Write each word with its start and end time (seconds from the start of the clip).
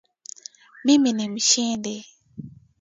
Mimi 0.83 1.11
ni 1.13 1.29
mshindi. 1.29 1.95